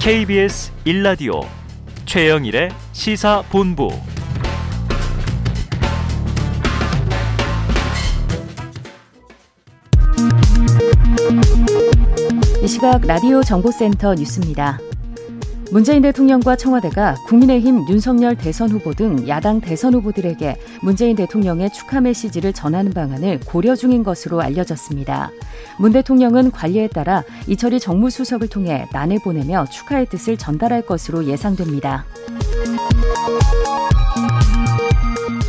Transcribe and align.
KBS 0.00 0.72
1라디오 0.86 1.46
최영일의 2.06 2.70
시사본부 2.92 3.90
이 12.62 12.66
시각 12.66 13.06
라디오 13.06 13.42
정보센터 13.42 14.14
뉴스입니다. 14.14 14.78
문재인 15.72 16.02
대통령과 16.02 16.56
청와대가 16.56 17.14
국민의힘 17.26 17.88
윤석열 17.88 18.36
대선 18.36 18.70
후보 18.70 18.92
등 18.92 19.28
야당 19.28 19.60
대선 19.60 19.94
후보들에게 19.94 20.56
문재인 20.82 21.14
대통령의 21.14 21.72
축하 21.72 22.00
메시지를 22.00 22.52
전하는 22.52 22.92
방안을 22.92 23.40
고려 23.46 23.76
중인 23.76 24.02
것으로 24.02 24.40
알려졌습니다. 24.40 25.30
문 25.78 25.92
대통령은 25.92 26.50
관리에 26.50 26.88
따라 26.88 27.22
이철이 27.46 27.78
정무수석을 27.78 28.48
통해 28.48 28.88
난을 28.92 29.20
보내며 29.22 29.66
축하의 29.70 30.06
뜻을 30.06 30.36
전달할 30.36 30.82
것으로 30.82 31.26
예상됩니다. 31.26 32.04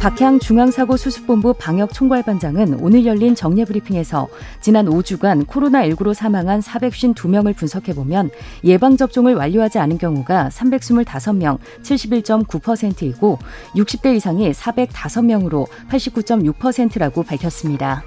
박향 0.01 0.39
중앙사고수습본부 0.39 1.53
방역총괄반장은 1.59 2.79
오늘 2.79 3.05
열린 3.05 3.35
정례 3.35 3.65
브리핑에서 3.65 4.29
지난 4.59 4.87
5주간 4.87 5.45
코로나19로 5.45 6.15
사망한 6.15 6.61
452명을 6.61 7.55
분석해보면 7.55 8.31
예방접종을 8.63 9.35
완료하지 9.35 9.77
않은 9.77 9.99
경우가 9.99 10.49
325명, 10.49 11.59
71.9%이고 11.83 13.37
60대 13.75 14.15
이상이 14.15 14.51
405명으로 14.51 15.67
89.6%라고 15.91 17.21
밝혔습니다. 17.21 18.03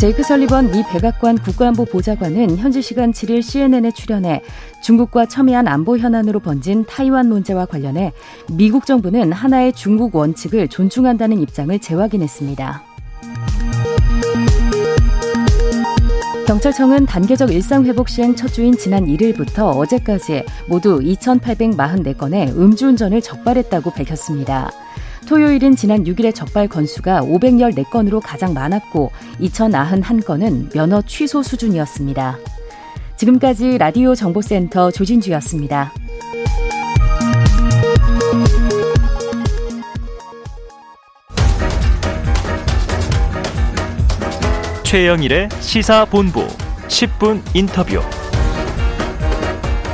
제이크 0.00 0.22
설리번 0.22 0.70
미 0.70 0.82
백악관 0.82 1.36
국가안보 1.42 1.84
보좌관은 1.84 2.56
현지 2.56 2.80
시간 2.80 3.12
7일 3.12 3.42
CNN에 3.42 3.90
출연해 3.90 4.40
중국과 4.82 5.26
첨예한 5.26 5.68
안보 5.68 5.98
현안으로 5.98 6.40
번진 6.40 6.86
타이완 6.86 7.28
문제와 7.28 7.66
관련해 7.66 8.14
미국 8.50 8.86
정부는 8.86 9.30
하나의 9.30 9.74
중국 9.74 10.16
원칙을 10.16 10.68
존중한다는 10.68 11.38
입장을 11.40 11.78
재확인했습니다. 11.78 12.82
경찰청은 16.46 17.04
단계적 17.04 17.52
일상회복 17.52 18.08
시행 18.08 18.34
첫 18.34 18.48
주인 18.48 18.78
지난 18.78 19.04
1일부터 19.04 19.76
어제까지 19.76 20.44
모두 20.66 20.98
2,844건의 21.00 22.56
음주운전을 22.56 23.20
적발했다고 23.20 23.90
밝혔습니다. 23.90 24.70
토요일인 25.30 25.76
지난 25.76 26.02
6일의 26.02 26.34
적발 26.34 26.66
건수가 26.66 27.20
514건으로 27.20 28.20
가장 28.20 28.52
많았고 28.52 29.12
2,091건은 29.40 30.74
면허 30.74 31.02
취소 31.02 31.44
수준이었습니다. 31.44 32.36
지금까지 33.14 33.78
라디오 33.78 34.16
정보센터 34.16 34.90
조진주였습니다. 34.90 35.92
최영일의 44.82 45.48
시사본부 45.60 46.44
10분 46.88 47.40
인터뷰 47.54 48.00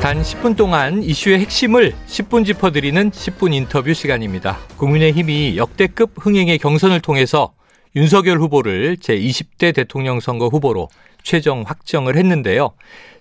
단 0.07 0.23
10분 0.23 0.57
동안 0.57 1.03
이슈의 1.03 1.41
핵심을 1.41 1.93
10분 2.07 2.47
짚어드리는 2.47 3.11
10분 3.11 3.53
인터뷰 3.53 3.93
시간입니다. 3.93 4.57
국민의힘이 4.77 5.57
역대급 5.57 6.13
흥행의 6.17 6.59
경선을 6.59 7.01
통해서 7.01 7.55
윤석열 7.97 8.39
후보를 8.39 8.99
제20대 8.99 9.75
대통령 9.75 10.21
선거 10.21 10.47
후보로 10.47 10.91
최종 11.25 11.65
확정을 11.67 12.15
했는데요. 12.17 12.71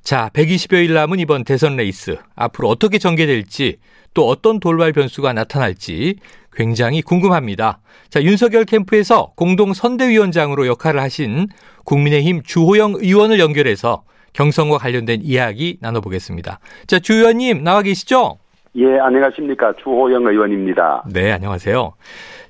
자, 0.03 0.29
120여일 0.33 0.93
남은 0.93 1.17
이번 1.17 1.43
대선 1.43 1.75
레이스 1.75 2.19
앞으로 2.35 2.69
어떻게 2.69 2.99
전개될지 2.99 3.77
또 4.13 4.27
어떤 4.27 4.59
돌발 4.59 4.93
변수가 4.93 5.33
나타날지 5.33 6.17
굉장히 6.53 7.01
궁금합니다. 7.01 7.79
자, 8.11 8.21
윤석열 8.21 8.63
캠프에서 8.63 9.31
공동 9.35 9.73
선대위원장으로 9.73 10.67
역할을 10.67 11.01
하신 11.01 11.47
국민의힘 11.83 12.43
주호영 12.43 12.97
의원을 12.99 13.39
연결해서 13.39 14.03
경선과 14.35 14.77
관련된 14.77 15.21
이야기 15.23 15.77
나눠보겠습니다. 15.81 16.59
자, 16.87 16.99
주 16.99 17.13
의원님 17.13 17.63
나와 17.63 17.81
계시죠? 17.81 18.37
예, 18.75 18.99
안녕하십니까. 18.99 19.73
주호영 19.81 20.27
의원입니다. 20.27 21.05
네, 21.11 21.31
안녕하세요. 21.31 21.93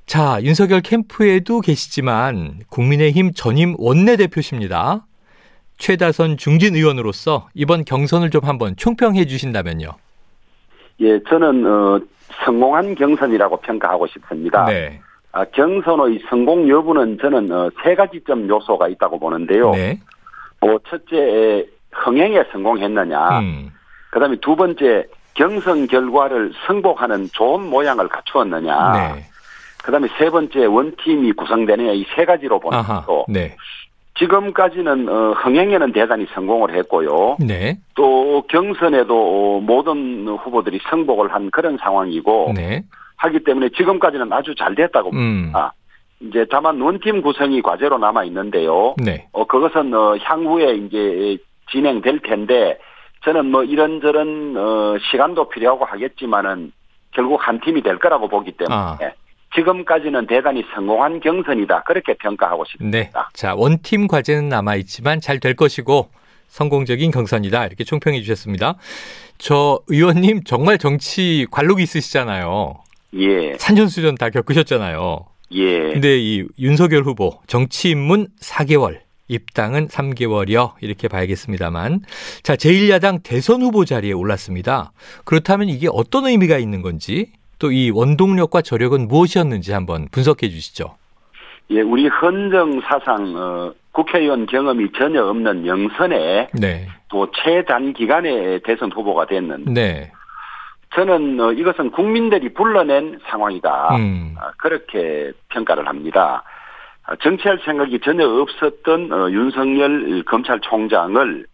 자, 0.08 0.40
윤석열 0.42 0.82
캠프에도 0.82 1.62
계시지만 1.62 2.62
국민의힘 2.70 3.34
전임 3.34 3.76
원내대표십니다. 3.78 5.06
최다선 5.78 6.38
중진 6.38 6.76
의원으로서 6.76 7.50
이번 7.54 7.86
경선을 7.86 8.32
좀 8.32 8.42
한번 8.46 8.76
총평해 8.76 9.26
주신다면요. 9.26 9.90
예, 11.02 11.20
저는 11.30 11.66
어, 11.68 12.00
성공한 12.46 12.96
경선이라고 12.96 13.58
평가하고 13.58 14.08
싶습니다. 14.08 14.66
네. 14.66 15.02
아, 15.34 15.46
경선의 15.46 16.22
성공 16.30 16.68
여부는 16.68 17.20
저는 17.22 17.52
어, 17.52 17.70
세 17.84 17.94
가지 17.94 18.22
점 18.26 18.50
요소가 18.50 18.88
있다고 18.88 19.20
보는데요. 19.20 19.72
네. 19.72 20.00
뭐 20.62 20.80
첫째 20.90 21.68
흥행에 22.04 22.44
성공했느냐. 22.52 23.40
음. 23.40 23.72
그다음에 24.12 24.36
두 24.42 24.56
번째 24.56 25.06
경선 25.34 25.88
결과를 25.88 26.54
승복하는 26.68 27.30
좋은 27.34 27.70
모양을 27.70 28.08
갖추었느냐. 28.08 28.92
네. 28.94 29.24
그다음에 29.84 30.08
세 30.18 30.30
번째 30.30 30.66
원팀이 30.66 31.34
구성되느냐 31.34 31.92
이 31.92 32.06
세 32.16 32.26
가지로 32.26 32.60
아하. 32.72 33.02
보는데요. 33.02 33.26
네. 33.28 33.56
지금까지는 34.18 35.10
어, 35.10 35.32
흥행에는 35.34 35.92
대단히 35.92 36.26
성공을 36.34 36.74
했고요. 36.76 37.36
네. 37.40 37.78
또 37.96 38.44
경선에도 38.48 39.58
어, 39.58 39.60
모든 39.60 40.26
후보들이 40.28 40.80
승복을 40.90 41.34
한 41.34 41.52
그런 41.52 41.78
상황이고 41.78 42.54
네. 42.56 42.84
하기 43.18 43.44
때문에 43.44 43.70
지금까지는 43.76 44.32
아주 44.32 44.56
잘 44.56 44.74
됐다고 44.76 45.10
음. 45.10 45.14
봅니다. 45.52 45.74
이제 46.22 46.46
다만 46.50 46.80
원팀 46.80 47.22
구성이 47.22 47.62
과제로 47.62 47.98
남아 47.98 48.24
있는데요. 48.26 48.96
네. 49.04 49.28
어 49.34 49.46
그것은 49.46 49.94
어 49.94 50.16
향후에 50.22 50.76
이제 50.78 51.38
진행될 51.72 52.20
텐데 52.20 52.78
저는 53.24 53.46
뭐 53.48 53.64
이런저런 53.64 54.56
어 54.58 54.98
시간도 55.12 55.50
필요하고 55.50 55.86
하겠지만은 55.86 56.72
결국 57.12 57.48
한 57.48 57.60
팀이 57.62 57.82
될 57.82 57.98
거라고 57.98 58.28
보기 58.28 58.52
때문에 58.52 58.76
아. 58.76 58.98
지금까지는 59.56 60.28
대단히 60.28 60.64
성공한 60.74 61.20
경선이다 61.22 61.84
그렇게 61.84 62.14
평가하고 62.16 62.66
싶습니다. 62.66 62.98
네. 62.98 63.10
자, 63.34 63.56
원팀 63.56 64.08
과제는 64.08 64.50
남아 64.50 64.76
있지만 64.76 65.22
잘 65.22 65.40
될 65.40 65.56
것이고 65.56 66.10
성공적인 66.50 67.12
경선이다. 67.12 67.66
이렇게 67.66 67.84
총평해 67.84 68.22
주셨습니다. 68.22 68.76
저 69.38 69.80
의원님 69.88 70.44
정말 70.44 70.78
정치 70.78 71.48
관록이 71.52 71.84
있으시잖아요. 71.84 72.76
예, 73.16 73.54
산전수전 73.58 74.16
다 74.16 74.30
겪으셨잖아요. 74.30 75.26
예. 75.52 75.80
근데 75.94 76.18
이 76.18 76.46
윤석열 76.60 77.04
후보 77.04 77.40
정치 77.48 77.90
입문 77.92 78.28
4개월, 78.42 79.00
입당은 79.28 79.88
3개월이요. 79.88 80.74
이렇게 80.82 81.08
봐야겠습니다만. 81.08 82.02
자, 82.44 82.56
제1야당 82.56 83.22
대선 83.24 83.62
후보 83.62 83.86
자리에 83.86 84.12
올랐습니다. 84.14 84.92
그렇다면 85.24 85.70
이게 85.70 85.88
어떤 85.92 86.26
의미가 86.26 86.58
있는 86.58 86.82
건지 86.82 87.32
또 87.60 87.72
이 87.72 87.90
원동력과 87.90 88.62
저력은 88.62 89.08
무엇이었는지 89.08 89.74
한번 89.74 90.08
분석해 90.12 90.50
주시죠. 90.50 90.96
예, 91.72 91.82
우리 91.82 92.08
헌정 92.08 92.82
사상 92.82 93.36
어, 93.36 93.74
국회의원 93.92 94.46
경험이 94.46 94.92
전혀 94.96 95.24
없는 95.26 95.66
영선에 95.66 96.50
네. 96.54 96.88
또 97.10 97.32
최단 97.32 97.94
기간에 97.94 98.60
대선 98.60 98.92
후보가 98.92 99.26
됐는데 99.26 99.72
네. 99.74 100.12
저는 100.94 101.40
어, 101.40 101.52
이것은 101.54 101.92
국민들이 101.92 102.54
불러낸 102.54 103.20
상황이다. 103.28 103.96
음. 103.96 104.36
아, 104.38 104.52
그렇게 104.58 105.32
평가를 105.50 105.88
합니다. 105.88 106.44
아, 107.08 107.16
정치할 107.18 107.60
생각이 107.64 108.00
전혀 108.00 108.28
없었던 108.28 109.12
어, 109.12 109.30
윤석열 109.30 110.24
검찰총장을 110.24 111.46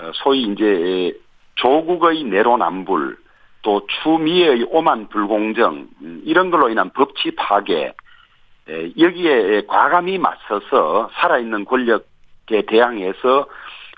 어, 0.00 0.10
소위 0.14 0.42
이제 0.42 1.12
조국의 1.56 2.24
내로남불 2.24 3.16
또 3.62 3.86
추미애의 3.86 4.66
오만 4.70 5.08
불공정 5.08 5.86
음, 6.02 6.22
이런 6.24 6.50
걸로 6.50 6.68
인한 6.68 6.90
법치 6.90 7.32
파괴 7.36 7.92
에, 8.68 8.92
여기에 8.98 9.62
과감히 9.68 10.18
맞서서 10.18 11.10
살아있는 11.14 11.64
권력에 11.64 12.62
대항해서 12.66 13.46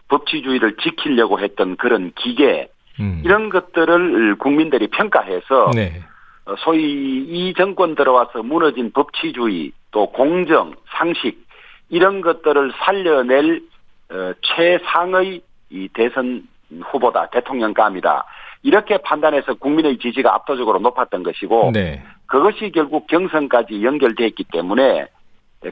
법치주의를 0.09 0.77
지키려고 0.83 1.41
했던 1.41 1.77
그런 1.77 2.13
기계 2.15 2.69
음. 3.01 3.23
이런 3.25 3.49
것들을 3.49 4.37
국민들이 4.37 4.89
평가해서 4.89 5.71
네. 5.75 6.03
어, 6.47 6.55
소위 6.59 6.83
이 6.83 7.55
정권 7.57 7.95
들어와서 7.95 8.43
무너진 8.43 8.93
법치주의 8.93 9.73
또 9.91 10.07
공정 10.07 10.75
상식 10.97 11.45
이런 11.89 12.21
것들을 12.21 12.73
살려낼 12.85 13.63
어, 14.11 14.33
최상의 14.43 15.43
이 15.71 15.89
대선 15.95 16.47
후보다 16.83 17.29
대통령감이다 17.31 18.25
이렇게 18.63 18.99
판단해서 18.99 19.55
국민의 19.55 19.99
지지가 19.99 20.35
압도적으로 20.35 20.79
높았던 20.79 21.23
것이고 21.23 21.71
네. 21.73 22.03
그것이 22.27 22.73
결국 22.73 23.07
경선까지 23.07 23.83
연결돼 23.83 24.27
있기 24.29 24.45
때문에 24.53 25.07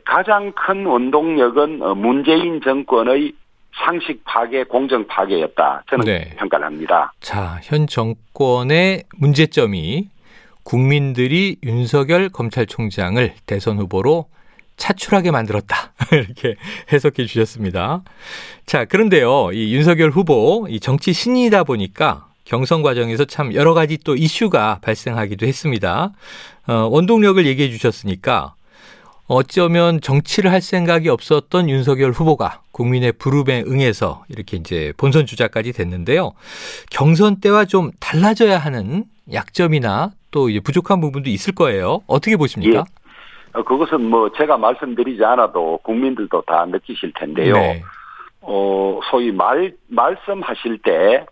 가장 0.04 0.52
큰 0.52 0.86
원동력은 0.86 1.82
어, 1.82 1.94
문재인 1.94 2.60
정권의 2.62 3.34
상식 3.74 4.22
파괴, 4.24 4.64
공정 4.64 5.06
파괴였다. 5.06 5.84
저는 5.88 6.04
네. 6.04 6.30
평가를 6.36 6.66
합니다. 6.66 7.12
자, 7.20 7.58
현 7.62 7.86
정권의 7.86 9.04
문제점이 9.18 10.08
국민들이 10.62 11.56
윤석열 11.62 12.28
검찰총장을 12.28 13.34
대선 13.46 13.78
후보로 13.78 14.26
차출하게 14.76 15.30
만들었다. 15.30 15.92
이렇게 16.12 16.56
해석해 16.92 17.26
주셨습니다. 17.26 18.02
자, 18.66 18.84
그런데요, 18.84 19.52
이 19.52 19.74
윤석열 19.74 20.10
후보, 20.10 20.66
이 20.68 20.80
정치 20.80 21.12
신이다 21.12 21.64
보니까 21.64 22.26
경선 22.44 22.82
과정에서 22.82 23.24
참 23.24 23.54
여러 23.54 23.74
가지 23.74 23.98
또 23.98 24.16
이슈가 24.16 24.80
발생하기도 24.82 25.46
했습니다. 25.46 26.12
어, 26.66 26.72
원동력을 26.90 27.44
얘기해 27.46 27.70
주셨으니까 27.70 28.54
어쩌면 29.26 30.00
정치를 30.00 30.50
할 30.50 30.60
생각이 30.60 31.08
없었던 31.08 31.70
윤석열 31.70 32.12
후보가 32.12 32.62
국민의 32.72 33.12
부름에 33.12 33.62
응해서 33.66 34.24
이렇게 34.28 34.56
이제 34.56 34.92
본선 34.96 35.26
주자까지 35.26 35.72
됐는데요. 35.72 36.32
경선 36.90 37.40
때와 37.40 37.64
좀 37.64 37.92
달라져야 38.00 38.58
하는 38.58 39.04
약점이나 39.32 40.12
또 40.32 40.48
이제 40.48 40.58
부족한 40.58 41.00
부분도 41.00 41.30
있을 41.30 41.54
거예요. 41.54 42.02
어떻게 42.08 42.36
보십니까? 42.36 42.84
어, 43.52 43.62
그것은 43.62 44.02
뭐 44.02 44.32
제가 44.32 44.56
말씀드리지 44.56 45.24
않아도 45.24 45.78
국민들도 45.84 46.42
다 46.42 46.64
느끼실 46.66 47.12
텐데요. 47.14 47.52
네. 47.52 47.82
어, 48.40 48.98
소위 49.10 49.30
말, 49.30 49.72
말씀하실 49.88 50.78
때 50.78 51.24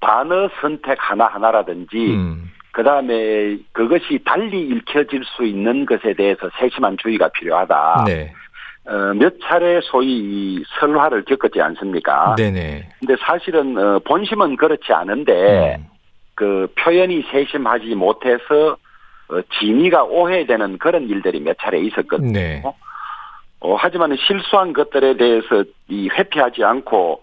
단어 0.00 0.48
선택 0.60 0.96
하나하나라든지 0.98 1.96
음, 1.96 2.50
그 2.70 2.82
다음에 2.82 3.58
그것이 3.72 4.20
달리 4.24 4.68
읽혀질 4.68 5.22
수 5.24 5.44
있는 5.44 5.84
것에 5.84 6.14
대해서 6.14 6.48
세심한 6.58 6.96
주의가 6.96 7.28
필요하다. 7.28 8.04
네. 8.06 8.32
어, 8.86 9.14
몇 9.14 9.34
차례 9.42 9.80
소위 9.82 10.18
이 10.18 10.64
설화를 10.78 11.24
겪었지 11.24 11.60
않습니까? 11.60 12.34
네네. 12.36 12.88
근데 13.00 13.16
사실은 13.20 13.76
어, 13.78 13.98
본심은 14.00 14.56
그렇지 14.56 14.92
않은데 14.92 15.76
음, 15.76 15.86
그 16.34 16.72
표현이 16.76 17.24
세심하지 17.30 17.94
못해서 17.94 18.76
어, 19.28 19.40
진위가 19.58 20.04
오해되는 20.04 20.78
그런 20.78 21.08
일들이 21.08 21.40
몇 21.40 21.56
차례 21.58 21.80
있었거든요. 21.80 22.32
네. 22.32 22.62
어, 23.60 23.76
하지만 23.76 24.14
실수한 24.16 24.72
것들에 24.72 25.16
대해서 25.16 25.64
이 25.88 26.08
회피하지 26.10 26.62
않고 26.62 27.22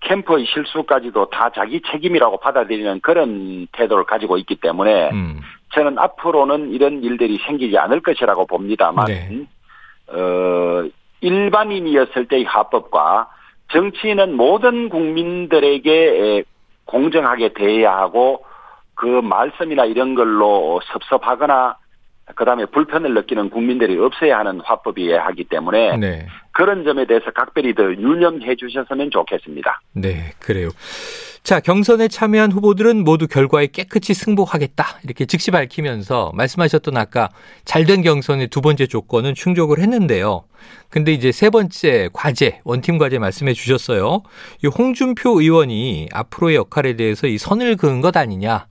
캠프의 0.00 0.46
실수까지도 0.46 1.30
다 1.30 1.50
자기 1.54 1.80
책임이라고 1.80 2.38
받아들이는 2.38 3.00
그런 3.00 3.66
태도를 3.72 4.04
가지고 4.04 4.36
있기 4.38 4.56
때문에 4.56 5.10
음, 5.10 5.40
저는 5.74 5.98
앞으로는 5.98 6.72
이런 6.72 7.02
일들이 7.02 7.38
생기지 7.46 7.76
않을 7.76 8.00
것이라고 8.00 8.46
봅니다만 8.46 9.06
네. 9.06 9.46
어, 10.08 10.88
일반인이었을 11.20 12.28
때의 12.28 12.44
화법과 12.44 13.28
정치인은 13.72 14.36
모든 14.36 14.88
국민들에게 14.88 15.92
에, 15.92 16.44
공정하게 16.86 17.52
대해야 17.54 17.96
하고 17.96 18.44
그 18.94 19.06
말씀이나 19.06 19.84
이런 19.84 20.14
걸로 20.14 20.80
섭섭하거나 20.84 21.76
그다음에 22.34 22.64
불편을 22.66 23.14
느끼는 23.14 23.50
국민들이 23.50 23.98
없어야 23.98 24.38
하는 24.38 24.60
화법이어야 24.60 25.24
하기 25.26 25.44
때문에 25.44 25.96
네. 25.98 26.26
그런 26.52 26.84
점에 26.84 27.06
대해서 27.06 27.30
각별히 27.32 27.74
더 27.74 27.84
유념해 27.84 28.56
주셨으면 28.56 29.10
좋겠습니다. 29.10 29.80
네, 29.92 30.32
그래요. 30.40 30.70
자, 31.42 31.60
경선에 31.60 32.08
참여한 32.08 32.50
후보들은 32.52 33.04
모두 33.04 33.28
결과에 33.28 33.66
깨끗이 33.66 34.14
승복하겠다. 34.14 35.00
이렇게 35.04 35.26
즉시 35.26 35.50
밝히면서 35.50 36.32
말씀하셨던 36.34 36.96
아까 36.96 37.28
잘된 37.66 38.00
경선의 38.00 38.48
두 38.48 38.62
번째 38.62 38.86
조건은 38.86 39.34
충족을 39.34 39.78
했는데요. 39.80 40.44
근데 40.88 41.12
이제 41.12 41.32
세 41.32 41.50
번째 41.50 42.08
과제, 42.14 42.60
원팀 42.64 42.96
과제 42.96 43.18
말씀해 43.18 43.52
주셨어요. 43.52 44.22
이 44.64 44.68
홍준표 44.68 45.42
의원이 45.42 46.08
앞으로의 46.14 46.56
역할에 46.56 46.96
대해서 46.96 47.26
이 47.26 47.36
선을 47.36 47.76
그은 47.76 48.00
것 48.00 48.16
아니냐. 48.16 48.66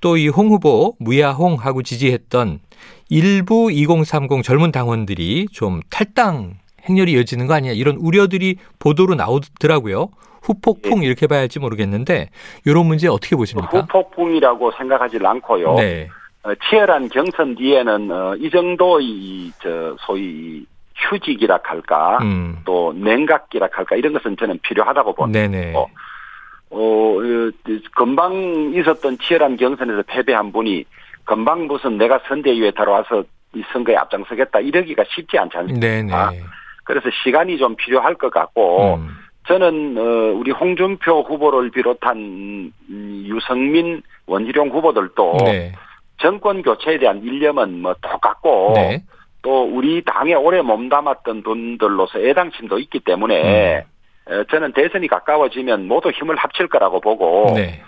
또 0.00 0.16
이 0.16 0.28
홍 0.28 0.48
후보 0.48 0.96
무야홍하고 0.98 1.82
지지했던 1.82 2.60
일부 3.08 3.70
2030 3.70 4.42
젊은 4.42 4.72
당원들이 4.72 5.46
좀 5.52 5.80
탈당 5.90 6.54
행렬이 6.88 7.12
이어지는 7.12 7.46
거 7.46 7.54
아니냐 7.54 7.72
이런 7.72 7.96
우려들이 7.96 8.56
보도로 8.78 9.14
나오더라고요. 9.14 10.08
후폭풍 10.42 11.02
이렇게 11.02 11.26
봐야 11.26 11.40
할지 11.40 11.58
모르겠는데 11.58 12.30
이런 12.64 12.86
문제 12.86 13.08
어떻게 13.08 13.36
보십니까? 13.36 13.80
후폭풍이라고 13.80 14.72
생각하지 14.72 15.18
않고요. 15.22 15.74
네. 15.74 16.08
어, 16.42 16.52
치열한 16.54 17.10
경선 17.10 17.56
뒤에는 17.56 18.10
어, 18.10 18.34
이 18.36 18.48
정도의 18.50 19.06
이, 19.06 19.52
저 19.62 19.94
소위 20.00 20.64
휴직이라 20.96 21.60
할까 21.62 22.18
음. 22.22 22.60
또 22.64 22.94
냉각기라 22.94 23.68
할까 23.70 23.96
이런 23.96 24.12
것은 24.14 24.36
저는 24.38 24.58
필요하다고 24.62 25.14
봅니다. 25.14 25.38
네네. 25.38 25.74
어, 25.74 25.86
어, 26.70 26.78
어, 26.78 27.50
금방 27.94 28.72
있었던 28.74 29.18
치열한 29.18 29.56
경선에서 29.56 30.02
패배한 30.06 30.52
분이 30.52 30.84
금방 31.30 31.68
무슨 31.68 31.96
내가 31.96 32.18
선대위에 32.26 32.72
들어와서 32.72 33.22
이 33.54 33.62
선거에 33.72 33.94
앞장서겠다 33.94 34.58
이러기가 34.58 35.04
쉽지 35.08 35.38
않지 35.38 35.56
않습니까? 35.58 36.30
네네. 36.30 36.42
그래서 36.82 37.08
시간이 37.22 37.56
좀 37.56 37.76
필요할 37.76 38.16
것 38.16 38.32
같고 38.32 38.96
음. 38.96 39.16
저는 39.46 39.96
어, 39.96 40.02
우리 40.36 40.50
홍준표 40.50 41.22
후보를 41.22 41.70
비롯한 41.70 42.16
음, 42.18 43.22
유성민 43.26 44.02
원희룡 44.26 44.70
후보들도 44.70 45.36
네. 45.44 45.72
정권 46.16 46.62
교체에 46.62 46.98
대한 46.98 47.22
일념은 47.22 47.80
뭐 47.80 47.94
똑같고 48.00 48.72
네. 48.74 49.04
또 49.42 49.62
우리 49.62 50.02
당에 50.02 50.34
오래 50.34 50.62
몸담았던 50.62 51.44
분들로서 51.44 52.18
애당심도 52.18 52.80
있기 52.80 52.98
때문에 53.00 53.84
음. 54.26 54.32
어, 54.32 54.44
저는 54.50 54.72
대선이 54.72 55.06
가까워지면 55.06 55.86
모두 55.86 56.10
힘을 56.10 56.34
합칠 56.34 56.66
거라고 56.66 57.00
보고 57.00 57.52
네. 57.54 57.80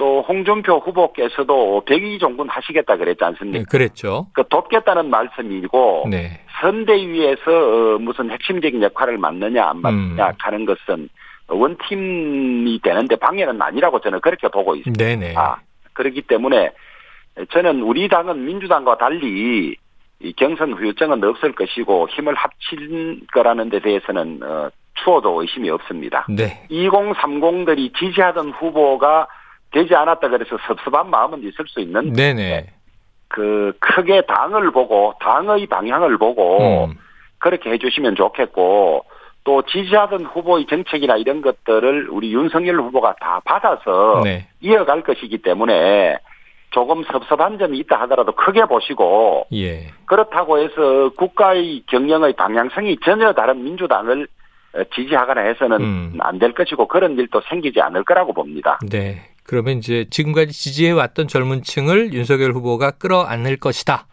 또 0.00 0.22
홍준표 0.22 0.78
후보께서도 0.78 1.82
백의종군 1.84 2.48
하시겠다 2.48 2.96
그랬지 2.96 3.22
않습니까? 3.22 3.58
네. 3.58 3.64
그랬죠. 3.70 4.28
그 4.32 4.42
돕겠다는 4.48 5.10
말씀이고 5.10 6.06
네. 6.10 6.40
선대위에서 6.62 7.50
어, 7.50 7.98
무슨 7.98 8.30
핵심적인 8.30 8.82
역할을 8.82 9.18
맡느냐 9.18 9.62
안 9.62 9.82
맡느냐 9.82 10.28
음. 10.28 10.32
하는 10.38 10.64
것은 10.64 11.10
원팀이 11.48 12.80
되는데 12.82 13.16
방해는 13.16 13.60
아니라고 13.60 14.00
저는 14.00 14.22
그렇게 14.22 14.48
보고 14.48 14.74
있습니다. 14.74 15.04
네네. 15.04 15.34
그렇기 15.92 16.22
때문에 16.22 16.70
저는 17.50 17.82
우리 17.82 18.08
당은 18.08 18.42
민주당과 18.46 18.96
달리 18.96 19.76
이 20.22 20.32
경선 20.32 20.72
후유증은 20.72 21.22
없을 21.24 21.52
것이고 21.52 22.08
힘을 22.08 22.34
합친 22.34 23.20
거라는 23.34 23.68
데 23.68 23.80
대해서는 23.80 24.40
어, 24.42 24.70
추워도 25.04 25.42
의심이 25.42 25.68
없습니다. 25.68 26.24
네. 26.30 26.66
2030들이 26.70 27.94
지지하던 27.98 28.52
후보가 28.52 29.26
되지 29.72 29.94
않았다 29.94 30.28
그래서 30.28 30.56
섭섭한 30.66 31.10
마음은 31.10 31.40
있을 31.40 31.64
수 31.68 31.80
있는 31.80 32.12
네네. 32.12 32.66
그 33.28 33.72
크게 33.78 34.22
당을 34.22 34.72
보고 34.72 35.14
당의 35.20 35.66
방향을 35.66 36.18
보고 36.18 36.86
음. 36.86 36.98
그렇게 37.38 37.70
해주시면 37.70 38.16
좋겠고 38.16 39.04
또 39.44 39.62
지지하던 39.62 40.26
후보의 40.26 40.66
정책이나 40.66 41.16
이런 41.16 41.40
것들을 41.40 42.08
우리 42.10 42.32
윤석열 42.32 42.80
후보가 42.80 43.16
다 43.20 43.40
받아서 43.44 44.20
네. 44.24 44.46
이어갈 44.60 45.02
것이기 45.02 45.38
때문에 45.38 46.18
조금 46.70 47.02
섭섭한 47.04 47.58
점이 47.58 47.78
있다 47.78 48.00
하더라도 48.02 48.32
크게 48.32 48.64
보시고 48.64 49.46
예. 49.52 49.88
그렇다고 50.06 50.58
해서 50.58 51.10
국가의 51.16 51.82
경영의 51.86 52.34
방향성이 52.34 52.98
전혀 53.04 53.32
다른 53.32 53.64
민주당을 53.64 54.28
어, 54.72 54.84
지지하거나 54.94 55.40
해서는 55.40 55.80
음. 55.80 56.18
안될 56.20 56.52
것이고 56.52 56.86
그런 56.86 57.18
일도 57.18 57.40
생기지 57.48 57.80
않을 57.80 58.04
거라고 58.04 58.32
봅니다. 58.32 58.78
네. 58.88 59.29
그러면 59.50 59.78
이제 59.78 60.06
지금까지 60.10 60.52
지지해 60.52 60.92
왔던 60.92 61.26
젊은 61.26 61.64
층을 61.64 62.12
윤석열 62.14 62.52
후보가 62.52 62.92
끌어안을 62.92 63.56
것이다. 63.56 64.06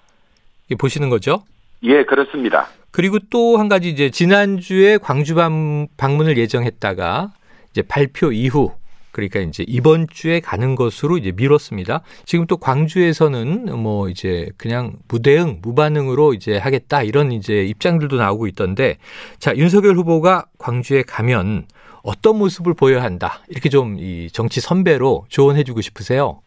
보시는 0.79 1.09
거죠? 1.11 1.43
예, 1.83 2.03
그렇습니다. 2.05 2.67
그리고 2.89 3.19
또 3.29 3.57
한 3.59 3.69
가지 3.69 3.87
이제 3.91 4.09
지난주에 4.09 4.97
광주 4.97 5.35
방- 5.35 5.85
방문을 5.95 6.39
예정했다가 6.39 7.33
이제 7.69 7.83
발표 7.83 8.31
이후 8.31 8.71
그러니까 9.11 9.39
이제 9.41 9.63
이번 9.67 10.07
주에 10.09 10.39
가는 10.39 10.73
것으로 10.73 11.19
이제 11.19 11.31
미뤘습니다. 11.35 12.01
지금 12.25 12.47
또 12.47 12.57
광주에서는 12.57 13.77
뭐 13.77 14.09
이제 14.09 14.49
그냥 14.57 14.93
무대응, 15.07 15.59
무반응으로 15.61 16.33
이제 16.33 16.57
하겠다 16.57 17.03
이런 17.03 17.31
이제 17.31 17.63
입장들도 17.63 18.15
나오고 18.17 18.47
있던데 18.47 18.97
자, 19.37 19.55
윤석열 19.55 19.95
후보가 19.97 20.45
광주에 20.57 21.03
가면 21.03 21.67
어떤 22.07 22.37
모습을 22.37 22.73
보여야 22.73 23.03
한다. 23.03 23.39
이렇게 23.49 23.67
좀 23.69 23.97
이 23.99 24.29
정치 24.31 24.61
선배로 24.61 25.25
조언해 25.29 25.63
주고 25.63 25.81
싶으세요? 25.81 26.39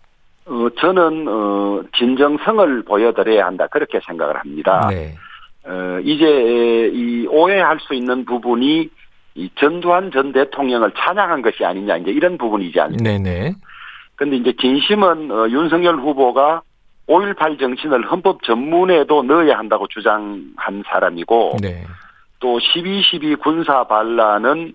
어, 0.47 0.69
저는 0.81 1.27
어, 1.29 1.83
진정성을 1.97 2.83
보여드려야 2.85 3.47
한다 3.47 3.67
그렇게 3.67 4.01
생각을 4.07 4.37
합니다. 4.39 4.89
네. 4.91 5.15
어, 5.65 6.01
이제 6.03 6.91
이 6.93 7.27
오해할 7.29 7.79
수 7.81 7.95
있는 7.95 8.25
부분이 8.25 8.89
이 9.35 9.51
전두환 9.57 10.11
전 10.11 10.33
대통령을 10.33 10.93
찬양한 10.97 11.43
것이 11.43 11.65
아니냐 11.65 11.99
이제 11.99 12.11
이런 12.11 12.39
부분이지 12.39 12.81
않습니까? 12.81 13.05
네네. 13.05 13.55
근데 14.17 14.37
이제 14.37 14.55
진심은 14.61 15.31
어, 15.31 15.49
윤석열 15.51 15.97
후보가 15.97 16.63
5.18 17.07 17.59
정신을 17.59 18.11
헌법 18.11 18.43
전문에도 18.45 19.23
넣어야 19.23 19.59
한다고 19.59 19.87
주장한 19.89 20.85
사람이고 20.87 21.59
네. 21.61 21.85
또12.12 22.41 23.41
군사 23.41 23.85
반란은 23.85 24.73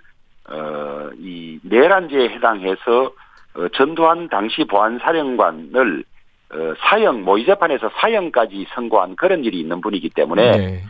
어, 0.50 1.10
이 1.18 1.60
내란죄에 1.64 2.30
해당해서 2.30 3.12
어, 3.56 3.68
전두환 3.74 4.30
당시 4.30 4.64
보안사령관을 4.66 6.04
어, 6.52 6.74
사형 6.80 7.24
모의 7.24 7.46
재판에서 7.46 7.90
사형까지 8.00 8.68
선고한 8.75 9.16
그런 9.16 9.44
일이 9.44 9.60
있는 9.60 9.82
분이기 9.82 10.10
때문에 10.10 10.52
네. 10.52 10.84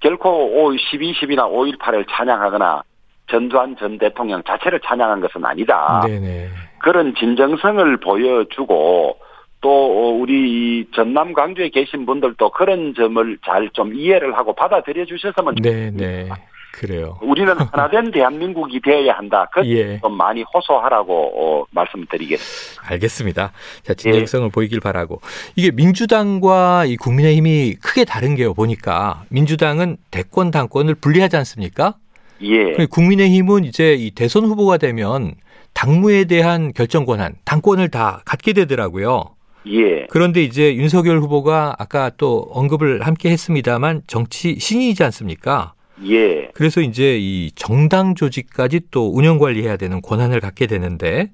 결코 0.00 0.64
5, 0.64 0.76
12, 0.76 1.14
10이나 1.14 1.50
5.18을 1.50 2.06
찬양하거나 2.08 2.82
전두환 3.30 3.76
전 3.76 3.98
대통령 3.98 4.42
자체를 4.42 4.80
찬양한 4.80 5.20
것은 5.20 5.44
아니다. 5.44 6.02
네네. 6.06 6.48
그런 6.78 7.14
진정성을 7.14 7.96
보여주고 7.98 9.18
또 9.60 9.70
어, 9.70 10.10
우리 10.12 10.80
이 10.80 10.90
전남 10.94 11.32
광주에 11.32 11.68
계신 11.70 12.06
분들도 12.06 12.50
그런 12.50 12.94
점을 12.94 13.38
잘 13.44 13.68
좀 13.72 13.94
이해를 13.94 14.36
하고 14.36 14.54
받아들여 14.54 15.04
주셨으면 15.04 15.56
좋겠습니다. 15.56 15.96
네네. 15.96 16.28
그래요. 16.72 17.18
우리는 17.22 17.52
하나된 17.72 18.10
대한민국이 18.10 18.80
되어야 18.80 19.14
한다. 19.14 19.48
그 19.52 19.66
예. 19.66 19.98
좀 20.00 20.16
많이 20.16 20.42
호소하라고 20.42 21.32
어, 21.34 21.64
말씀드리겠습니다. 21.70 22.82
알겠습니다. 22.92 23.52
자, 23.82 23.94
진정성을 23.94 24.50
보이길 24.50 24.80
바라고. 24.80 25.20
이게 25.56 25.70
민주당과 25.70 26.84
이 26.86 26.96
국민의힘이 26.96 27.74
크게 27.82 28.04
다른 28.04 28.34
게요, 28.34 28.54
보니까. 28.54 29.24
민주당은 29.30 29.96
대권, 30.10 30.50
당권을 30.50 30.94
분리하지 30.94 31.36
않습니까? 31.36 31.94
예, 32.42 32.86
국민의힘은 32.86 33.64
이제 33.64 33.94
이 33.94 34.10
대선 34.12 34.44
후보가 34.44 34.76
되면 34.78 35.34
당무에 35.74 36.24
대한 36.24 36.72
결정 36.72 37.04
권한, 37.04 37.34
당권을 37.44 37.88
다 37.90 38.22
갖게 38.24 38.52
되더라고요. 38.52 39.34
예, 39.66 40.06
그런데 40.08 40.42
이제 40.42 40.74
윤석열 40.76 41.18
후보가 41.18 41.76
아까 41.78 42.10
또 42.16 42.48
언급을 42.52 43.02
함께 43.02 43.30
했습니다만 43.30 44.02
정치 44.06 44.56
신인이지 44.58 45.02
않습니까? 45.04 45.74
예. 46.06 46.48
그래서 46.54 46.80
이제 46.80 47.16
이 47.18 47.50
정당 47.54 48.14
조직까지 48.14 48.80
또 48.90 49.10
운영 49.14 49.38
관리해야 49.38 49.76
되는 49.76 50.00
권한을 50.00 50.40
갖게 50.40 50.66
되는데 50.66 51.30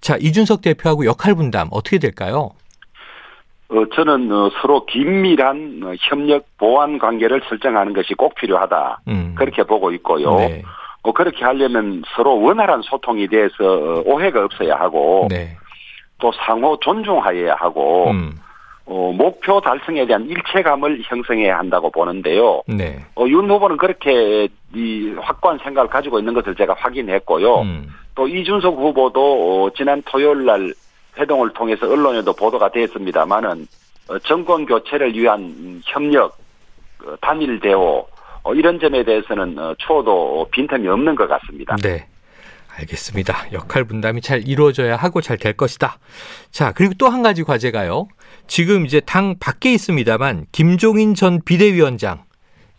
자, 0.00 0.16
이준석 0.20 0.62
대표하고 0.62 1.06
역할 1.06 1.34
분담 1.34 1.68
어떻게 1.70 1.98
될까요? 1.98 2.50
어, 3.68 3.84
저는 3.94 4.30
어, 4.30 4.50
서로 4.60 4.86
긴밀한 4.86 5.80
어, 5.82 5.92
협력 5.98 6.46
보완 6.56 6.98
관계를 6.98 7.42
설정하는 7.48 7.92
것이 7.94 8.14
꼭 8.14 8.34
필요하다. 8.36 9.00
음. 9.08 9.34
그렇게 9.36 9.64
보고 9.64 9.90
있고요. 9.92 10.36
네. 10.36 10.62
어, 11.02 11.12
그렇게 11.12 11.44
하려면 11.44 12.02
서로 12.14 12.40
원활한 12.40 12.82
소통이 12.82 13.28
돼서 13.28 13.54
어, 13.60 14.02
오해가 14.04 14.44
없어야 14.44 14.76
하고 14.76 15.26
네. 15.30 15.56
또 16.18 16.32
상호 16.46 16.78
존중하여야 16.80 17.54
하고 17.56 18.10
음. 18.10 18.36
어, 18.86 19.12
목표 19.12 19.60
달성에 19.60 20.06
대한 20.06 20.28
일체감을 20.28 21.02
형성해야 21.04 21.58
한다고 21.58 21.90
보는데요. 21.90 22.62
네. 22.68 23.04
어, 23.16 23.26
윤 23.26 23.50
후보는 23.50 23.76
그렇게 23.76 24.48
이 24.74 25.12
확고한 25.20 25.58
생각을 25.58 25.90
가지고 25.90 26.20
있는 26.20 26.32
것을 26.34 26.54
제가 26.54 26.74
확인했고요. 26.78 27.60
음. 27.62 27.88
또 28.14 28.28
이준석 28.28 28.76
후보도 28.76 29.64
어, 29.64 29.70
지난 29.76 30.02
토요일 30.06 30.44
날 30.44 30.72
회동을 31.18 31.52
통해서 31.52 31.90
언론에도 31.90 32.32
보도가 32.32 32.70
됐습니다만은 32.70 33.66
어, 34.08 34.18
정권 34.20 34.64
교체를 34.64 35.14
위한 35.14 35.40
음, 35.40 35.80
협력, 35.84 36.36
어, 37.04 37.16
단일 37.20 37.58
대호 37.58 38.06
어, 38.44 38.54
이런 38.54 38.78
점에 38.78 39.02
대해서는 39.02 39.58
어, 39.58 39.74
추호도 39.78 40.46
빈틈이 40.52 40.86
없는 40.86 41.16
것 41.16 41.28
같습니다. 41.28 41.74
네. 41.82 42.06
알겠습니다. 42.78 43.52
역할 43.52 43.84
분담이 43.84 44.20
잘 44.20 44.46
이루어져야 44.46 44.96
하고 44.96 45.20
잘 45.20 45.36
될 45.38 45.52
것이다. 45.54 45.98
자, 46.50 46.72
그리고 46.72 46.94
또 46.98 47.08
한 47.08 47.22
가지 47.22 47.42
과제가요. 47.44 48.08
지금 48.46 48.84
이제 48.86 49.00
당 49.00 49.36
밖에 49.38 49.72
있습니다만 49.72 50.46
김종인 50.52 51.14
전 51.14 51.40
비대위원장 51.44 52.24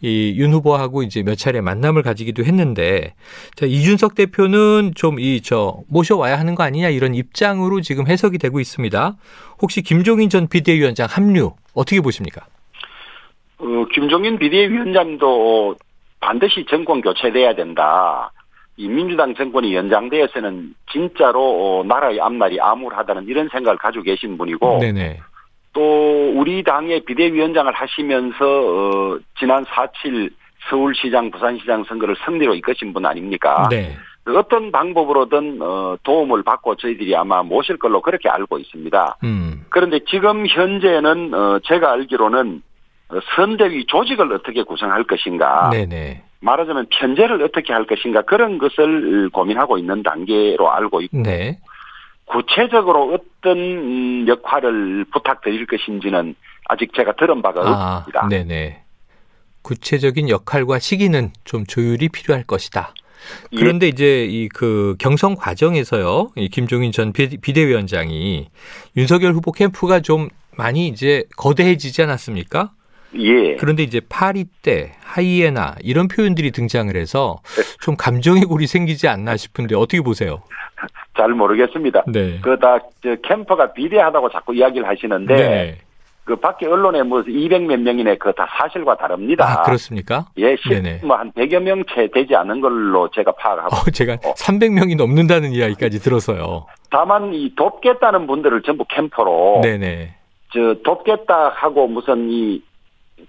이 0.01 0.36
윤 0.38 0.54
후보하고 0.54 1.01
이제 1.01 1.24
몇 1.24 1.36
차례 1.36 1.60
만남을 1.62 2.04
가지기도 2.04 2.44
했는데 2.46 3.16
자, 3.56 3.66
이준석 3.66 4.13
대표는 4.16 4.92
좀 4.96 5.18
이 5.20 5.42
저 5.44 5.80
모셔와야 5.89 6.38
하는 6.38 6.54
거 6.54 6.62
아니냐 6.63 6.89
이런 6.89 7.16
입장으로 7.16 7.82
지금 7.82 8.08
해석이 8.08 8.38
되고 8.38 8.60
있습니다. 8.60 9.16
혹시 9.62 9.82
김종인 9.82 10.30
전 10.30 10.48
비대위원장 10.48 11.08
합류 11.10 11.54
어떻게 11.74 12.01
보십니까? 12.01 12.46
어, 13.60 13.66
김종인 13.94 14.38
비대위원장도 14.38 15.75
반드시 16.20 16.66
정권 16.70 17.01
교체돼야 17.01 17.56
된다. 17.56 18.32
이 18.77 18.88
민주당 18.88 19.34
정권이 19.34 19.75
연장되어서는 19.75 20.75
진짜로 20.91 21.41
어, 21.41 21.84
나라의 21.84 22.22
앞날이 22.22 22.62
암울하다는 22.62 23.25
이런 23.27 23.50
생각을 23.50 23.77
가지고 23.77 24.03
계신 24.03 24.38
분이고 24.38 24.79
네네. 24.79 25.19
또 25.74 26.31
우리 26.36 26.63
당의 26.63 27.01
비대위원장을 27.01 27.72
하시면서 27.74 28.38
어, 28.46 29.19
지난 29.39 29.65
4.7 29.65 30.31
서울시장, 30.69 31.31
부산시장 31.31 31.86
선거를 31.86 32.15
승리로 32.25 32.55
이끄신 32.55 32.93
분 32.93 33.05
아닙니까? 33.05 33.67
네. 33.69 33.96
어떤 34.27 34.72
방법으로든 34.72 35.60
어, 35.62 35.98
도움을 36.03 36.43
받고 36.43 36.75
저희들이 36.75 37.15
아마 37.15 37.43
모실 37.43 37.77
걸로 37.77 38.01
그렇게 38.01 38.29
알고 38.29 38.60
있습니다. 38.60 39.17
음. 39.24 39.65
그런데 39.69 40.00
지금 40.07 40.46
현재는 40.46 41.34
어, 41.34 41.60
제가 41.63 41.93
알기로는 41.93 42.62
어, 43.10 43.19
선대위 43.36 43.86
조직을 43.86 44.34
어떻게 44.34 44.63
구성할 44.63 45.05
것인가, 45.05 45.69
네네. 45.72 46.24
말하자면 46.39 46.88
편제를 46.91 47.41
어떻게 47.44 47.74
할 47.74 47.86
것인가 47.88 48.22
그런 48.24 48.58
것을 48.58 49.29
고민하고 49.32 49.77
있는 49.77 50.03
단계로 50.03 50.72
알고 50.72 51.01
있고 51.01 51.17
네. 51.24 51.60
구체적으로 52.25 53.13
어떤 53.13 53.58
음, 53.58 54.27
역할을 54.27 55.06
부탁드릴 55.12 55.65
것인지는 55.65 56.36
아직 56.67 56.91
제가 56.94 57.13
들은 57.15 57.41
바가 57.41 57.62
아, 57.62 57.98
없습니다. 57.98 58.27
네네. 58.27 58.84
구체적인 59.62 60.29
역할과 60.29 60.79
시기는 60.79 61.32
좀 61.44 61.65
조율이 61.65 62.10
필요할 62.10 62.44
것이다. 62.44 62.94
예. 63.53 63.58
그런데 63.58 63.88
이제 63.88 64.25
이 64.25 64.48
그 64.50 64.96
경선 65.00 65.36
과정에서요, 65.36 66.29
이 66.36 66.50
김종인 66.50 66.91
전 66.91 67.12
비- 67.13 67.38
비대위원장이 67.38 68.48
윤석열 68.96 69.34
후보 69.34 69.51
캠프가 69.51 70.00
좀 70.01 70.29
많이 70.58 70.88
이제 70.88 71.24
거대해지지 71.36 72.01
않았습니까? 72.03 72.72
예. 73.20 73.56
그런데 73.56 73.84
이제 73.84 74.00
파리 74.08 74.46
때 74.62 74.94
하이에나 75.17 75.75
이런 75.81 76.07
표현들이 76.07 76.51
등장을 76.51 76.95
해서 76.95 77.39
좀 77.81 77.95
감정의 77.97 78.43
골이 78.43 78.67
생기지 78.67 79.07
않나 79.07 79.36
싶은데 79.36 79.75
어떻게 79.75 80.01
보세요? 80.01 80.41
잘 81.17 81.29
모르겠습니다. 81.29 82.03
네. 82.07 82.39
그다 82.41 82.77
저 83.01 83.15
캠퍼가 83.24 83.74
비대하다고 83.74 84.29
자꾸 84.29 84.53
이야기를 84.53 84.88
하시는데 84.88 85.36
네. 85.36 85.77
그 86.24 86.36
밖에 86.36 86.67
언론에 86.67 87.01
뭐 87.03 87.21
200몇 87.24 87.77
명이네 87.79 88.17
그 88.17 88.31
다 88.33 88.45
사실과 88.59 88.95
다릅니다. 88.97 89.45
아, 89.47 89.63
그렇습니까? 89.63 90.25
예. 90.38 90.55
뭐한 91.03 91.31
100여 91.31 91.59
명 91.62 91.83
채 91.95 92.07
되지 92.13 92.36
않은 92.36 92.59
걸로 92.62 93.09
제가 93.12 93.31
파악하고 93.31 93.75
어, 93.75 93.91
제가 93.91 94.13
어. 94.25 94.33
300명이 94.33 94.97
넘는다는 94.97 95.53
이야기까지 95.53 96.00
들어서요. 96.00 96.67
다만 96.91 97.33
이 97.33 97.55
돕겠다는 97.55 98.27
분들을 98.27 98.62
전부 98.63 98.86
캠퍼로 98.89 99.62
네네. 99.63 100.13
저 100.53 100.75
돕겠다 100.83 101.50
하고 101.55 101.88
무슨 101.88 102.29
이 102.29 102.62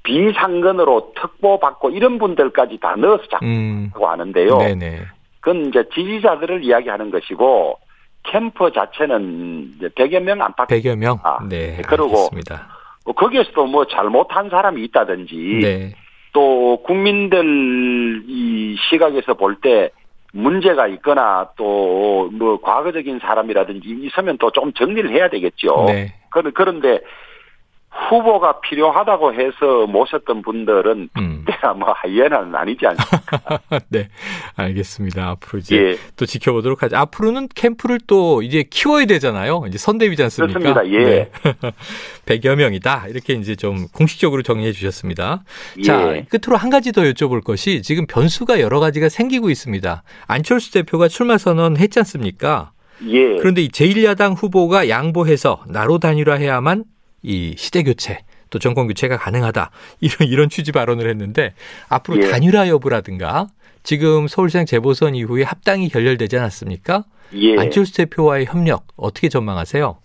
비상근으로 0.03 1.13
특보 1.15 1.59
받고 1.61 1.91
이런 1.91 2.19
분들까지 2.19 2.79
다 2.81 2.95
넣어서 2.97 3.23
자꾸 3.31 3.45
음. 3.47 3.91
하는데요. 3.95 4.59
네네. 4.59 5.01
그건 5.41 5.67
이제 5.67 5.85
지지자들을 5.95 6.65
이야기하는 6.65 7.11
것이고 7.11 7.79
캠프 8.25 8.71
자체는 8.73 9.75
이제 9.77 9.89
100여 9.89 10.21
명 10.21 10.43
안팎 10.43 10.69
100여 10.69 10.97
명? 10.97 11.19
아, 11.23 11.39
네. 11.49 11.81
그러고 11.87 12.11
알겠습니다. 12.17 12.69
뭐 13.05 13.15
거기에서도 13.15 13.67
뭐 13.67 13.87
잘못한 13.87 14.51
사람이 14.51 14.83
있다든지 14.85 15.37
네. 15.63 15.95
또 16.33 16.83
국민들 16.85 18.23
이 18.27 18.77
시각에서 18.91 19.35
볼 19.35 19.57
때 19.61 19.91
문제가 20.33 20.87
있거나 20.89 21.49
또 21.57 22.29
뭐 22.31 22.61
과거적인 22.61 23.19
사람이라든지 23.21 23.89
있으면 24.03 24.37
또 24.39 24.51
좀 24.51 24.73
정리를 24.75 25.11
해야 25.11 25.29
되겠죠. 25.31 25.85
네. 25.87 26.13
그런- 26.31 26.53
그런데 26.53 27.01
후보가 28.09 28.61
필요하다고 28.61 29.35
해서 29.35 29.87
모셨던 29.87 30.43
분들은 30.43 31.11
음. 31.19 31.45
내가 31.47 31.75
뭐 31.75 31.93
하이에나는 31.93 32.55
아니지 32.55 32.87
않습니까? 32.87 33.61
네. 33.89 34.09
알겠습니다. 34.57 35.29
앞으로 35.31 35.59
이제 35.59 35.77
예. 35.77 35.97
또 36.17 36.25
지켜보도록 36.25 36.83
하죠. 36.83 36.97
앞으로는 36.97 37.49
캠프를 37.55 37.99
또 38.07 38.43
이제 38.43 38.65
키워야 38.69 39.07
되잖아요. 39.07 39.65
이제 39.69 39.79
선대위지 39.79 40.23
않습니까? 40.23 40.59
그렇습니다. 40.59 40.89
예. 40.93 41.05
네. 41.05 41.31
100여 42.27 42.57
명이다. 42.57 43.07
이렇게 43.09 43.35
이제 43.35 43.57
좀 43.57 43.89
공식적으로 43.95 44.43
정리해 44.43 44.73
주셨습니다. 44.73 45.43
자, 45.85 46.17
예. 46.17 46.27
끝으로 46.31 46.57
한 46.57 46.71
가지 46.71 46.93
더 46.93 47.03
여쭤볼 47.03 47.43
것이 47.43 47.83
지금 47.83 48.07
변수가 48.07 48.61
여러 48.61 48.81
가지가 48.81 49.09
생기고 49.09 49.51
있습니다. 49.51 50.03
안철수 50.27 50.73
대표가 50.73 51.09
출마 51.09 51.37
선언했지 51.37 51.99
않습니까? 52.01 52.73
예. 53.07 53.37
그런데 53.37 53.63
이 53.63 53.69
제1야당 53.69 54.37
후보가 54.37 54.89
양보해서 54.89 55.65
나로 55.69 55.99
단일화해야만 55.99 56.85
이 57.23 57.55
시대 57.57 57.83
교체 57.83 58.21
또 58.51 58.59
정권 58.59 58.87
교체가 58.87 59.17
가능하다 59.17 59.71
이런 60.01 60.29
이런 60.29 60.49
취지 60.49 60.73
발언을 60.73 61.09
했는데 61.09 61.55
앞으로 61.89 62.23
예. 62.23 62.31
단일화 62.31 62.69
여부라든가 62.69 63.47
지금 63.83 64.27
서울시장 64.29 64.67
재보선 64.67 65.15
이후에 65.15 65.45
합당이 65.45 65.89
결렬되지 65.89 66.39
않았습니까? 66.39 67.05
예. 67.35 67.59
안철수 67.59 67.95
대표와의 67.97 68.47
협력 68.47 68.87
어떻게 68.97 69.29
전망하세요? 69.29 69.97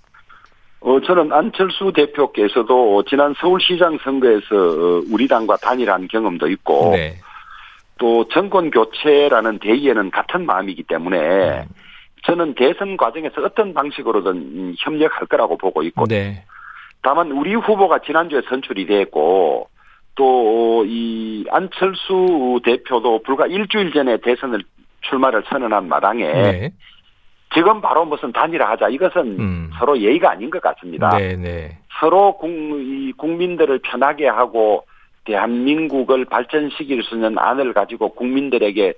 어, 0.81 0.99
저는 0.99 1.31
안철수 1.31 1.93
대표께서도 1.95 3.03
지난 3.05 3.33
서울시장 3.39 3.99
선거에서 4.03 4.55
어, 4.55 5.03
우리 5.09 5.27
당과 5.27 5.55
단일한 5.57 6.09
경험도 6.09 6.49
있고 6.49 6.91
네, 6.93 7.15
또 7.97 8.27
정권 8.27 8.69
교체라는 8.69 9.59
대의에는 9.59 10.11
같은 10.11 10.45
마음이기 10.45 10.83
때문에 10.83 11.61
음. 11.61 11.65
저는 12.25 12.55
대선 12.55 12.97
과정에서 12.97 13.41
어떤 13.43 13.73
방식으로든 13.73 14.75
협력할 14.77 15.27
거라고 15.27 15.57
보고 15.57 15.83
있고 15.83 16.05
네. 16.05 16.43
다만 17.03 17.31
우리 17.31 17.53
후보가 17.53 17.99
지난주에 17.99 18.41
선출이 18.49 18.87
됐고 18.87 19.67
또 20.15 20.63
이 20.85 21.45
안철수 21.49 22.59
대표도 22.63 23.23
불과 23.23 23.47
일주일 23.47 23.91
전에 23.93 24.17
대선을 24.17 24.63
출마를 25.01 25.43
선언한 25.47 25.87
마당에 25.87 26.25
네. 26.31 26.73
지금 27.53 27.81
바로 27.81 28.05
무슨 28.05 28.31
단일화하자 28.31 28.89
이것은 28.89 29.39
음. 29.39 29.71
서로 29.77 29.99
예의가 29.99 30.31
아닌 30.31 30.49
것 30.49 30.61
같습니다. 30.61 31.17
네, 31.17 31.35
네. 31.35 31.77
서로 31.99 32.37
국, 32.37 32.49
국민들을 33.17 33.79
편하게 33.79 34.27
하고 34.27 34.85
대한민국을 35.25 36.25
발전시킬 36.25 37.03
수 37.03 37.15
있는 37.15 37.37
안을 37.37 37.73
가지고 37.73 38.09
국민들에게 38.09 38.93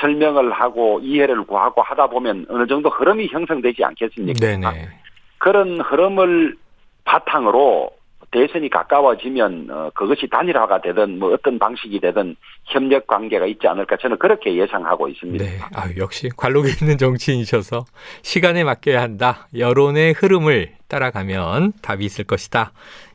설명을 0.00 0.52
하고 0.52 0.98
이해를 1.00 1.44
구하고 1.44 1.82
하다 1.82 2.08
보면 2.08 2.46
어느 2.48 2.66
정도 2.66 2.88
흐름이 2.88 3.28
형성되지 3.28 3.84
않겠습니까? 3.84 4.40
네, 4.40 4.56
네. 4.56 4.88
그런 5.38 5.80
흐름을 5.80 6.56
바탕으로 7.04 7.90
대선이 8.30 8.68
가까워지면 8.68 9.68
어, 9.70 9.90
그것이 9.94 10.26
단일화가 10.28 10.80
되든 10.80 11.20
뭐 11.20 11.32
어떤 11.32 11.58
방식이 11.58 12.00
되든 12.00 12.34
협력 12.64 13.06
관계가 13.06 13.46
있지 13.46 13.68
않을까 13.68 13.96
저는 13.96 14.18
그렇게 14.18 14.56
예상하고 14.56 15.08
있습니다. 15.08 15.44
네. 15.44 15.58
아, 15.72 15.88
역시 15.96 16.28
관록에 16.36 16.70
있는 16.80 16.98
정치인이셔서 16.98 17.84
시간에 18.22 18.64
맡겨야 18.64 19.00
한다. 19.00 19.46
여론의 19.56 20.14
흐름을 20.14 20.72
따라가면 20.88 21.74
답이 21.80 22.04
있을 22.04 22.24
것이다. 22.24 22.72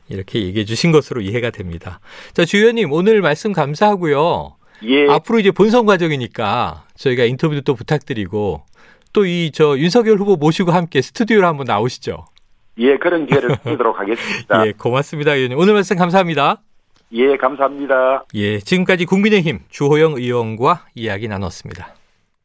이렇게 0.08 0.40
얘기해 0.42 0.64
주신 0.64 0.90
것으로 0.90 1.20
이해가 1.20 1.50
됩니다. 1.50 2.00
자, 2.32 2.44
주 2.46 2.56
의원님 2.56 2.90
오늘 2.90 3.20
말씀 3.20 3.52
감사하고요. 3.52 4.56
예, 4.84 5.06
앞으로 5.10 5.38
이제 5.40 5.50
본선 5.50 5.84
과정이니까 5.84 6.84
저희가 6.96 7.24
인터뷰도 7.24 7.60
또 7.62 7.74
부탁드리고 7.74 8.62
또 9.12 9.26
이 9.26 9.50
저 9.52 9.76
윤석열 9.76 10.16
후보 10.18 10.36
모시고 10.36 10.70
함께 10.72 11.02
스튜디오로 11.02 11.46
한번 11.46 11.66
나오시죠. 11.66 12.24
예 12.80 12.96
그런 12.96 13.26
기회를 13.26 13.56
드리도록 13.62 14.00
하겠습니다. 14.00 14.66
예, 14.66 14.72
고맙습니다, 14.72 15.34
의원님. 15.34 15.58
오늘 15.58 15.74
말씀 15.74 15.96
감사합니다. 15.96 16.62
예, 17.12 17.36
감사합니다. 17.36 18.24
예, 18.34 18.58
지금까지 18.58 19.04
국민의힘 19.04 19.60
주호영 19.68 20.14
의원과 20.16 20.86
이야기 20.94 21.28
나눴습니다. 21.28 21.94